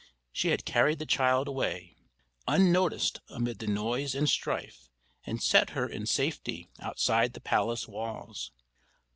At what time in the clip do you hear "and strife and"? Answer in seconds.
4.15-5.43